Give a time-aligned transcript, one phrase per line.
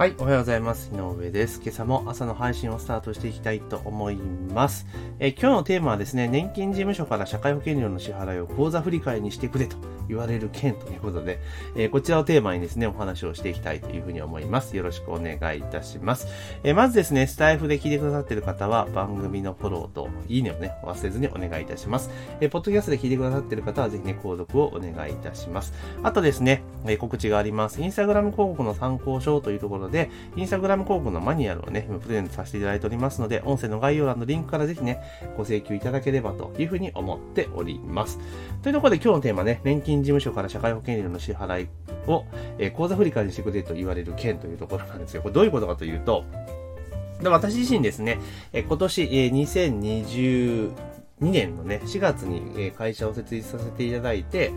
[0.00, 0.90] はい、おはようございます。
[0.94, 1.60] 井上です。
[1.62, 4.86] 今朝も朝の配信をスタートしていきたいと思います。
[5.18, 9.76] え今日のテーマはですね、年金事務所から社会保険料の支払いを口座振り替えにしてくれと
[10.08, 11.38] 言われる件ということで、
[11.76, 14.74] えこちらをテーマにですね、お話をしていきたいというふうに思います。
[14.74, 16.28] よろしくお願いいたします。
[16.64, 22.08] えまずですね、スタイフで聞いてくださっている方は番組のフォローといいねをね、忘れずにお願いいたします。
[22.40, 25.74] えポッドキャストで聞いてくださっている方はぜひね、購読をお願いいたします。
[26.02, 27.82] あとですね、え告知があります。
[27.82, 35.00] インスタグラム広告の参考書というところで、インスタグラム広告のマニュアルをね、プレゼントさせていただいておりますので、音声の概要欄のリンクからぜひね、
[35.36, 38.18] ご請求いただければというふうに思っております。
[38.62, 41.68] というところで今日のテーマね、年金事務所から社会保険料の支払い
[42.06, 42.24] を、
[42.58, 45.22] えー、口座振り替にしてくれと言われる件というところなんですよ。
[45.22, 46.24] これどういうことかというと、
[47.22, 48.18] で私自身ですね、
[48.52, 50.70] え今年、え、2020
[51.20, 54.52] 2年のね、4月に会社を設立させていただいて、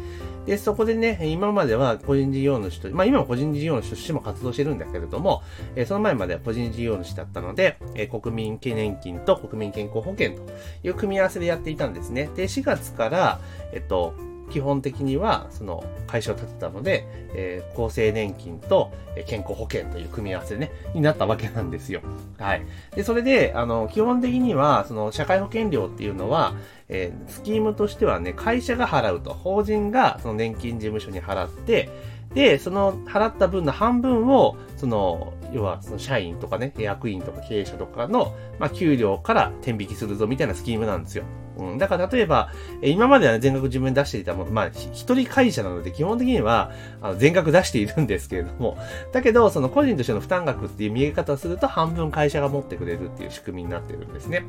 [0.45, 5.43] で、そこでね、今までは個人事業主と、まあ今も個人事業主としても活動してるんだけれども、
[5.75, 10.41] えその前までは個人事業主だったので、え国民懸念金と国民健康保険と
[10.83, 12.29] いう組み合わせでやっていたんですね。
[12.35, 13.39] で、4月から、
[13.73, 14.13] えっと、
[14.51, 18.91] 基本的には、その会社を立てたので、えー、厚生年金と
[19.25, 22.01] 健康保険という組み合わせね、になったわけなんですよ。
[22.37, 22.65] はい。
[22.95, 26.53] で、それで、あの、基本的には、その社会保険料っていうのは、
[26.89, 31.89] えー、スキームとしてはね、会社が払うと、法人がその年金事務所に払って、
[32.33, 41.25] で、その払った分の半分を、その、要はその社員とかね、役員とか経営者とかの、まあ、給料から転引きするぞみたいなスキームなんですよ。
[41.57, 41.77] うん。
[41.77, 42.49] だから例えば、
[42.81, 48.77] 今までは、全額自分で出していたもの、まあ、一人会社なので基本的には、あの全額出しているんですけれども、
[49.11, 54.43] だけど、その個人としての負担額っていう見え方をすると半分会社が持ってくれるっていう仕組みになってるんですね。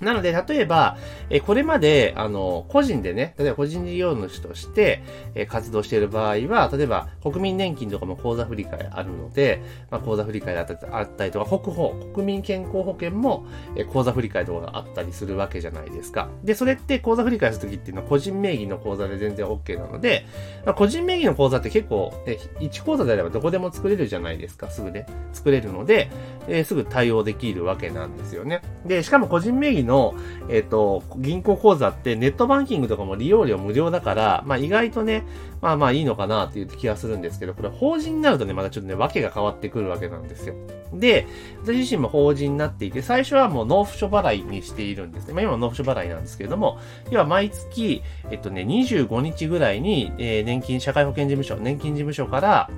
[0.00, 0.96] なので、例えば、
[1.30, 5.02] えこれまで、あの、個人でね、例えば個人事業主として、
[5.34, 10.62] え活動している場合は、例えば、国民年金とかも口座振り替えあるので、まあ、口座振り替えあ
[11.02, 13.46] ったりとか、国保、国民健康保険も、
[13.76, 16.28] え口座振り替えとかがあったりするわけじゃないですか。
[16.42, 20.26] で、それって口座振り替えするときっていうのは個人名義の口座で全然 OK なので、
[20.64, 25.06] まあ、個人名義の口座って結構、ね、1口座であればどこでも作れるじゃないですか、すぐね。
[25.32, 26.10] 作れるので、
[26.48, 28.62] えー、すぐ対応できるわけなんですよね。
[28.86, 30.14] で、しかも個人名義の、
[30.48, 35.24] えっ、ー、と、銀行口座ってネットバンキングとかも利用料無料だから、まあ意外とね、
[35.60, 40.54] まあまあいいのかなっていう気がするんですけど、これ法人になるとね、またちょっとね、わけが変わってくるわけなんですよ。
[40.92, 41.26] で、
[41.64, 45.34] 私自身も法人になっていて、最初はもう納付書払いにしているんですね。
[45.34, 46.78] まあ今納付書払いなんですけれども、
[47.10, 52.70] 要は毎月、えっとね、25日ぐらいに、えー、年金社会保険事務所、年金事務所から、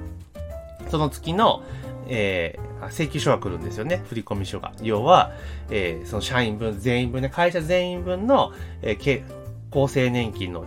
[0.88, 1.62] その月の、
[2.08, 4.02] えー、請求書が来るんですよね。
[4.08, 4.72] 振込書が。
[4.82, 5.32] 要は、
[5.70, 8.52] えー、その社員分、全員分ね、会社全員分の、
[8.82, 9.24] えー、
[9.70, 10.64] 厚生年金の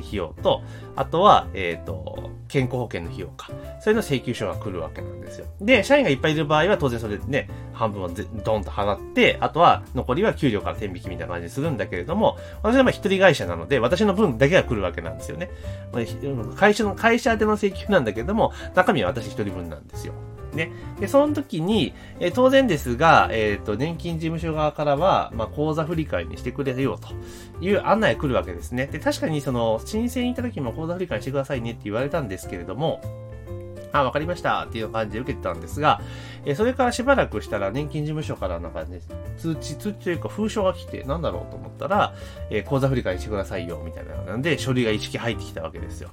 [0.00, 0.62] 費用と、
[0.96, 3.50] あとは、えっ、ー、と、健康保険の費用か。
[3.80, 5.46] それの請求書が来るわけなんですよ。
[5.60, 15.50] で、社員がいっぱいいる場合は当然それでね、半分をドンと払って、あとは残りは給料から転引きみたいな感じにするんだけれども、私はまあ一人会社なので、私の分だけが来るわけなんですよね。
[16.56, 20.14] 会社の、会社宛ての請求なんだけれども、中身は私一人分なんですよ。
[20.54, 20.70] ね。
[21.00, 27.08] で、その時に、えー、当然ですが、えっ、ー、と、年金事務所側からは、まあ、口座振替にしてくれよと
[27.64, 28.86] いう案内が来るわけですね。
[28.86, 33.00] で、確かにその、申請に行った時も口座振替してくださいねって言われたんですけれども、
[33.92, 36.00] あ、わかりましたっていう感じで受けてたんですが、
[36.44, 39.00] え、それからしばらくしたら年金事務所からなんかね、
[39.36, 42.14] 通知、通知というか封書が来て、なんだろうと思ったら、
[42.50, 44.14] えー、口座振替してくださいよ、みたいな。
[44.16, 46.10] なんで、書類が一式入ってきたわけですよ。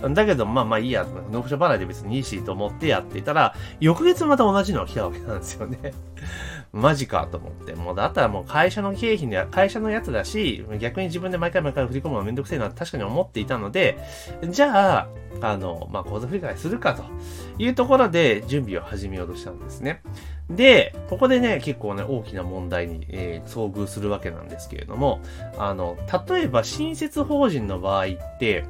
[0.00, 5.92] だけど、まあまあいいや、納付書払いで別にいいしと思ってやっていたら、翌月また同じのが来たわけなんですよね。
[6.72, 7.74] マジかと思って。
[7.74, 13.98] もうだったらもう会社の経費には、会社のやつだし、逆に自分で毎回毎回振り込むのめんどくせえなって確かに思っていたので、
[14.50, 15.08] じゃあ、
[15.40, 17.04] あの、まあ、口座振り替えするかと
[17.58, 20.02] いうところで準備を始めようとしたんですね。
[20.50, 25.20] で、ここでね、結構ね、大きな問題に、えー、遭遇するわけなんですけれども、
[25.58, 25.96] あの、
[26.28, 28.64] 例えば、新設法人の場合って、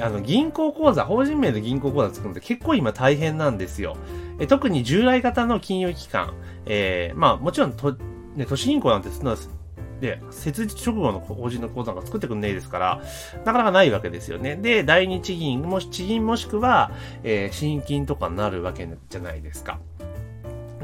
[0.00, 3.96] あの、銀行口座、法人名で銀行口座作るのって結構今大変なんですよ。
[4.38, 6.34] え特に従来型の金融機関、
[6.66, 7.92] えー、まあもちろんと、
[8.34, 9.36] ね、都市銀行なんてそんな、
[10.00, 13.02] で、設立直後の法人の口座が作ってくんねえですから、
[13.44, 14.56] なかなかないわけですよね。
[14.56, 16.90] で、第二地銀、もし地銀もしくは、
[17.22, 19.78] えー、新金とかになるわけじゃないですか。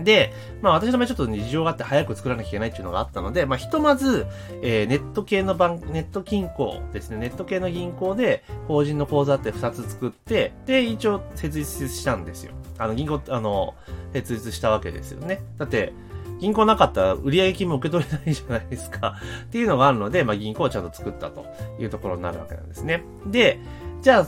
[0.05, 4.27] で、まあ私の場合ちょっと事情があって早く作らなきゃいけないっていうのがあったので、まあひとまず、
[4.63, 12.53] えー、ネット系のバン、ネット銀行ですね、ネット系の銀行で法人の口座って2つ作って、で、一応設立したんですよ。
[12.79, 13.75] あの、銀行、あの、
[14.13, 15.41] 設立したわけですよね。
[15.59, 15.93] だって、
[16.41, 19.17] 銀行なかったら売上金も受け取れないじゃないですか。
[19.47, 21.45] っていうのがあるので、まあ銀行をちゃんと作ったと
[21.79, 23.03] いうところになるわけなんですね。
[23.27, 23.59] で、
[24.03, 24.27] じゃあ、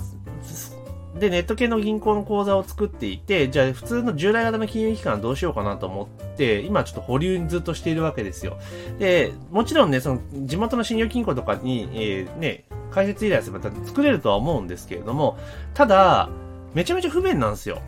[1.19, 8.59] で、ネット系の銀行の口座を作っていて、じゃあ普通の従来型の金融機関どうしようかなと思って、今ちょっと保留にずっとしているわけですよ。
[8.99, 15.37] で、もちろんね、その地元の信用金庫とかに、えー、ね、開設依頼すれば作れるとは思うんですけれども、
[15.75, 16.29] ただ、
[16.75, 17.81] めちゃめちゃ不便なんですよ。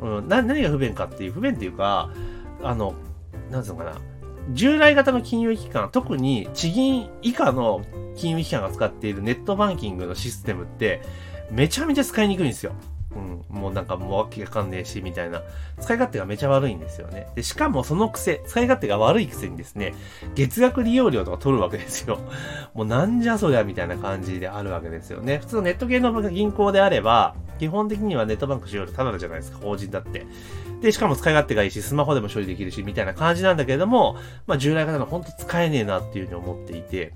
[0.00, 2.10] うん、な何が不便かっていう、不便っていうか、
[2.62, 2.94] あの、
[3.50, 4.00] なんつうのかな。
[4.52, 7.82] 従来型の金融機関、特に地銀以下の
[8.16, 11.02] 金融機関が使っているネットバンキングのシステムって、
[11.50, 12.72] めちゃめちゃ使いにくいんですよ。
[13.16, 15.42] うん、もうなんかもうわけわかんねえし、みたいな。
[15.80, 17.26] 使い勝手がめちゃ悪いんですよね。
[17.34, 19.94] で、しかもその癖、使い勝手が悪いくせにですね、
[20.34, 22.18] 月額利用料とか取るわけですよ。
[22.74, 25.38] もうなんじゃそりゃみたいな感じであるわけですよね。
[25.38, 30.26] 普通のネット系の銀行であれば、基本的にはネットバンク使用料タダじゃないですか、法人だって。
[30.82, 34.16] で、しかも使い勝手がいいし、スマホでも処理できるし、みたいな感じなんだけれども、
[34.46, 37.12] まあ従来型の本当使えねえなっていうふうに思っていて、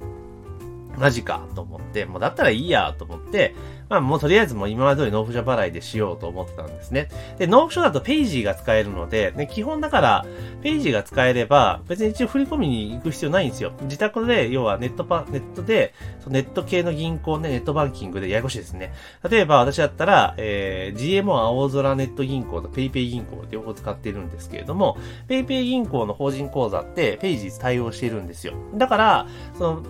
[0.98, 3.54] マジかと思って、もうだったらいいやと思って、
[3.88, 7.08] まあもうとりあえずもう今まで通り納付書払いでしようと思ってたんですね。
[7.38, 10.26] で、納付書だとページーが使えるので、ね、基本だから、
[10.62, 13.72] ページーが使えれば、別に一応振り込みに行く必要ないんですよ。
[13.82, 18.92] 自宅で、要はネットパ、ネットで、そネット系の銀行ね、ネットバンキングでややこしいですね。
[19.28, 24.96] 例えば私だったら、えー、GMO 青空ネット銀行と PayPay 銀行両方使っているんですけれども、
[25.28, 28.54] PayPay 銀行の法人口座ってページー対応しているんですよ。
[28.74, 29.26] だから、
[29.58, 29.82] その、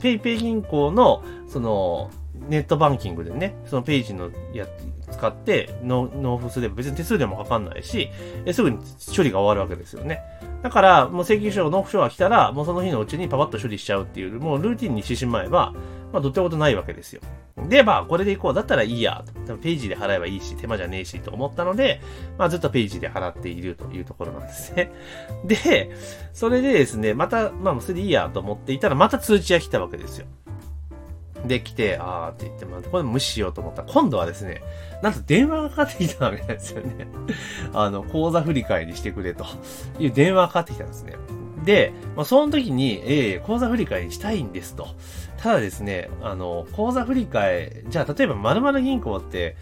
[0.00, 2.10] ペイペイ銀行の、その、
[2.48, 4.66] ネットバンキングでね、そのページのや
[5.10, 8.10] 使って納付すれば別に手数料もかかんないし、
[8.52, 8.78] すぐに
[9.14, 10.22] 処理が終わるわけですよね。
[10.62, 15.74] だから、もう請求書、納付書が来たら、もうその日のうちにパパッと処理しちゃうっていう、もうルーティンにしてしまえば、
[16.12, 17.20] まあ、どってことないわけですよ。
[17.68, 18.54] で、まあ、これでいこう。
[18.54, 19.24] だったらいいや。
[19.46, 22.00] ページで払えばいいし、手間じゃねえし、と思ったので、
[22.38, 24.92] まあ、ずっとページで払っているというところなんですね。
[25.44, 25.90] で、
[26.32, 30.26] それでですね、また、まあ、それでいいやと思っていたら、また通知が来たわけですよ。
[31.46, 34.62] で、来て、あーって言って、まあ、これ無視しようと思ったら、今度はですね、
[35.02, 37.06] なんと電話がかかってきたわけなんですよね。
[37.72, 39.44] あの、口座振り替えにしてくれと
[39.98, 41.14] いう電話がかかってきたんですね。
[41.68, 44.88] で、まあ、その時に、ええー、口座振り替えしたいんですと。
[45.36, 49.54] ただですね、あの、口座振り替え、じゃあ例えば〇〇銀行って、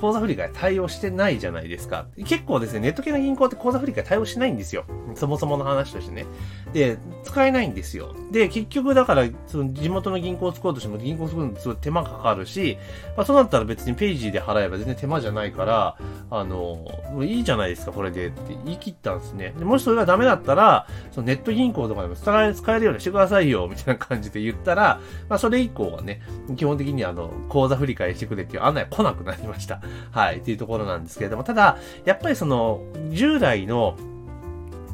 [0.00, 2.06] 口座振替対応してないじゃないですか。
[2.26, 4.84] 結構ですね、ネット系の銀行って口座振替対応しないんですよ。
[5.14, 6.26] そもそもの話としてね。
[6.72, 8.14] で、使えないんですよ。
[8.30, 12.78] で、結局だから、その地元の銀行を作ろうとしても銀行を作るのすごい手間かかるし、
[13.16, 15.96] まあそうなったら別にページで払えば全然手間じゃないから、
[16.30, 16.86] あの、
[17.22, 19.52] いいじゃないですか、これでって言い切ったんですね。
[19.58, 26.22] でもしそれがダメだったら、そのネット銀行とかでも使えるようにしてくださいよ、みたいな感じで言ったら、まあそれ以降はね、
[26.56, 29.80] 基本的にあの、口座振替してくれっていう案内来なくなりました。
[30.10, 33.96] はい、っていうところなんですけれども、ただ、やっぱりその、従来の、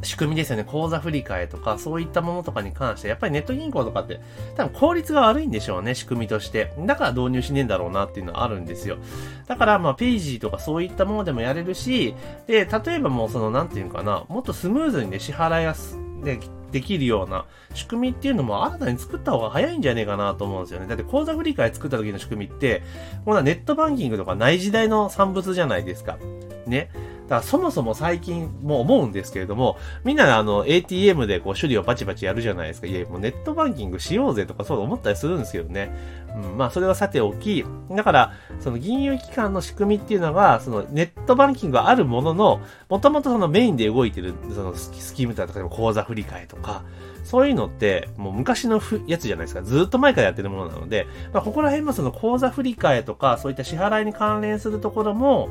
[0.02, 0.64] 仕組みですよね。
[0.64, 4.20] 口座振替とか、そういったものとかに関して、やっぱりネット銀行とかって、
[4.56, 6.72] 多分効率が悪いんでしょうね、仕組みとして。
[6.80, 8.98] だから導入しねえんだろうなっていうのはあるんですよ。
[9.46, 12.14] だから、まあ、ページとかそういったものでもやれるし、
[12.46, 16.40] で、例えばもうその、なんていうかな、もっとスムーズにね、支払いやす、で、
[16.72, 20.86] できるような仕組みっていうのも新たに作った方が早いんじゃねえかなと思うんですよね。
[20.86, 22.82] だって口座振替作った時の仕組みって、
[23.24, 26.18] ほなネットバンキングとかない時代の産物じゃないですか。
[26.66, 26.90] ね。
[27.28, 32.86] だからそもそも最近もう思うんですけれども、みんなあの ATM でこう処理をバチバチやるじゃないですか。
[32.86, 35.90] いや、もうネットバンキングしようぜとかそう思ったりするんですけどね。
[36.36, 46.84] うん、まあそれはさておき、だからその銀融機関の仕組みっていうのが、そのネットバンキングがあるものの、もともとそのメインで動いてるそのスキームとかでも口座振り替えとか、
[47.26, 49.62] そういうのって、もう昔のやつじゃないですか。
[49.62, 55.48] ずっと前からやってるものなので、まあ、ここら辺もその口座振り替えとか、そういった支払いに関連するところも、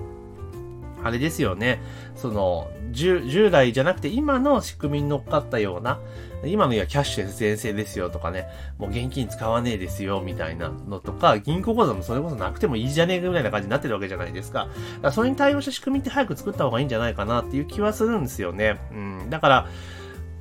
[1.05, 1.79] あれですよね。
[2.15, 5.99] その、従来じゃなくて今の仕組みに乗っかったような、
[6.45, 8.47] 今のいやキャッシュ先生ですよとかね、
[8.79, 14.61] もう現金使わねえですよみたいなのとか、銀行口座もそれこそなくてもいいじゃねえぐらいな感じになってるわけじゃないですか。
[14.61, 14.71] だか
[15.03, 18.79] らそれに対応した仕組みって早く作った方がいいんじゃないかなっていう気はするんですよね。
[18.91, 19.29] うん。
[19.29, 19.67] だから、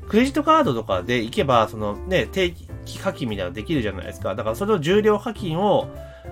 [0.08, 2.68] クレジットカードとかで行けば、そのね、定期
[3.00, 4.34] 課金みたいなのできるじゃないですか。
[4.34, 5.88] だからそれを重量課金を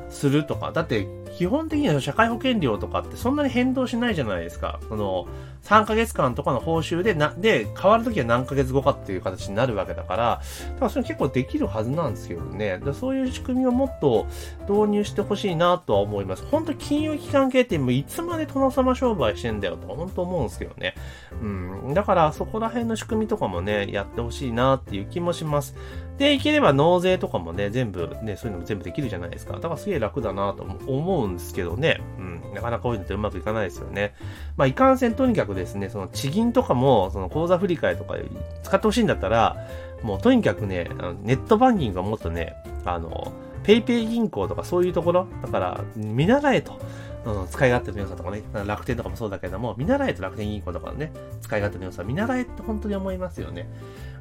[0.09, 0.73] するとか。
[0.73, 1.07] だって、
[1.37, 4.81] 基本的には社会保険料とかってそんなに変動しないじゃないですか。
[4.89, 5.27] その、
[5.63, 10.41] 3ヶ月間とかの報酬でな、で、変わるときは何ヶ月後かっていう形になるわけだから、
[10.75, 12.79] だからそれ結構できるはずなんですけどね。
[12.79, 14.27] だそういう仕組みをもっと
[14.69, 16.45] 導入してほしいなとは思います。
[16.47, 20.95] 本当金融機関系ってもういつまで殿様商売してんだよと本当思うんですけどね。
[21.41, 21.95] うん。
[21.95, 25.77] だからそこら辺の仕組みとかもね、やってほしいなっていう気もします。
[26.23, 29.55] で、いければ納税とかもね、全部ね、そういうのも全部できるじゃないですか。
[29.55, 32.01] だからすげえ楽だなと思うんですけどね。
[32.17, 32.55] うん。
[32.55, 34.15] なかなかこういうのってうまくいかないですよね。
[34.57, 38.15] まあ、いかんせんとにかくですね、その地銀とかも、その口座振替とか
[38.63, 39.57] 使ってほしいんだったら、
[40.05, 40.91] もうとにかくね、
[41.23, 43.33] ネットバンキングがもっとね、あの、
[43.65, 46.79] ペイペイ銀行とかそういうところ、だから見習えと。
[47.25, 53.69] うん、使い勝手の良さとかね、楽天とかもそうだけども、見習えと楽天銀行とかのね、使い勝手の良さ、見習えって本当に思いますよね。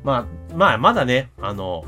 [0.03, 1.83] まあ、まあ、まだね、あの、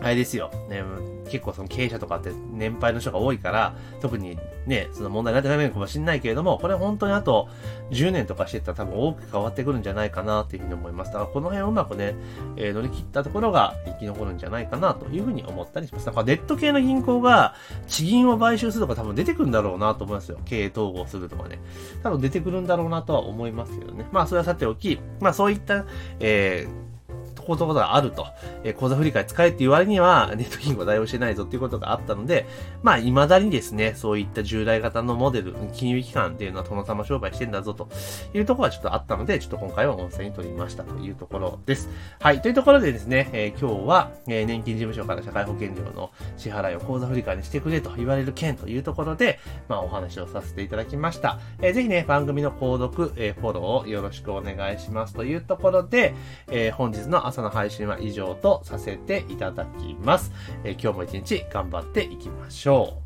[0.00, 0.50] あれですよ。
[0.68, 0.82] ね、
[1.30, 4.36] 結構その経営者とかって年配の人が多いから、特に
[4.66, 7.48] ね、その問題になってないのかもしれないけれども、これ本当にあと
[7.90, 11.12] 10年とかしてたら多分多く変わってくるんじゃないかなっていうふうに思います。
[11.12, 12.14] だからこの辺をうまくね、
[12.56, 16.06] えー、乗り切ったところが生き残るんじゃないかなというふうに思ったりします。
[16.06, 17.54] だからネット系の銀行が
[17.86, 20.38] 地銀を買収するとか多分出てくるんだろうなと思いますよ。
[20.44, 21.60] 経営統合するとかね。
[22.02, 24.06] 多分出てくるんだろうなとは思いますけどね。
[24.10, 25.86] まあそれはさておき、まあそういった、
[26.20, 26.91] えー
[27.34, 28.26] ことがあると、
[28.64, 32.46] えー、口座振替使えって言われには、ネット銀行対応してないぞっていうことがあったので、
[32.82, 37.88] まあ、未だにですね、そういった従来型のモデル、金融機関っていうのは殿様商売してんだぞと
[38.34, 41.88] いうところがちょっとあったので、ちょっと今回は音声に取りましたというところです。
[42.20, 42.42] はい。
[42.42, 51.38] というところでですね、えー、今日は、えー、年金事務所から社会保険料の支払いを口座振替にしてくれと言われる件というところで、まあ、お話をさせていただきました。
[51.60, 56.14] えー、ぜひね、番組の購読、えー、フォローをよろしくお願いしますというところで、
[56.48, 60.32] えー、本日の朝の配信は以上とさせていただきます。
[60.64, 63.01] え、今日も一日頑張っていきましょう。